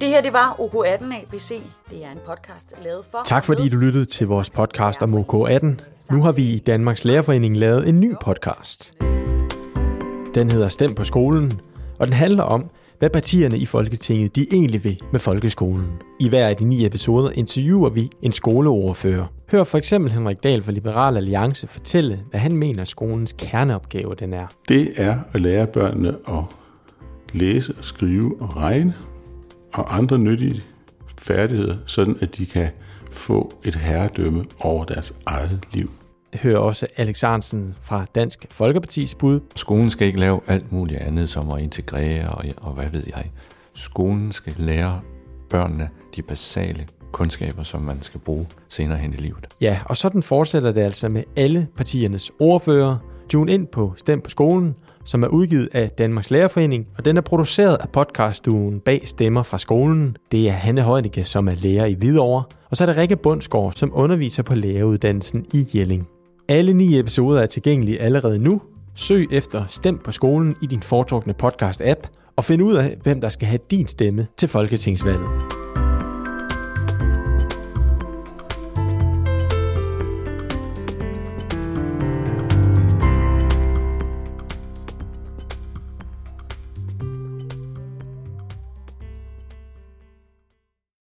[0.00, 1.62] Det her, det var OK18 ABC.
[1.90, 3.18] Det er en podcast lavet for...
[3.26, 5.66] Tak fordi du lyttede til vores podcast om OK18.
[6.12, 8.94] Nu har vi i Danmarks Lærerforening lavet en ny podcast.
[10.34, 11.60] Den hedder Stem på skolen,
[11.98, 15.86] og den handler om, hvad partierne i Folketinget de egentlig vil med folkeskolen.
[16.20, 19.26] I hver af de ni episoder interviewer vi en skoleordfører.
[19.52, 24.32] Hør for eksempel Henrik Dahl fra Liberal Alliance fortælle, hvad han mener skolens kerneopgave den
[24.32, 24.46] er.
[24.68, 26.42] Det er at lære børnene at
[27.32, 28.94] læse og skrive og regne
[29.72, 30.62] og andre nyttige
[31.18, 32.68] færdigheder, sådan at de kan
[33.10, 35.90] få et herredømme over deres eget liv.
[36.34, 39.40] Hør også Alex Arnsen fra Dansk Folkepartis bud.
[39.56, 43.30] Skolen skal ikke lave alt muligt andet som at integrere og, og hvad ved jeg.
[43.74, 45.00] Skolen skal lære
[45.50, 49.48] børnene de basale kundskaber, som man skal bruge senere hen i livet.
[49.60, 52.96] Ja, og sådan fortsætter det altså med alle partiernes ordfører.
[53.30, 57.20] Tune ind på Stem på skolen, som er udgivet af Danmarks Lærerforening, og den er
[57.20, 60.16] produceret af podcaststuen Bag Stemmer fra skolen.
[60.32, 63.72] Det er Hanne Højdeke, som er lærer i Hvidovre, og så er det Rikke Bundsgaard,
[63.76, 66.08] som underviser på læreruddannelsen i Jelling.
[66.48, 68.60] Alle ni episoder er tilgængelige allerede nu.
[68.94, 73.28] Søg efter Stem på skolen i din foretrukne podcast-app, og find ud af, hvem der
[73.28, 75.59] skal have din stemme til Folketingsvalget.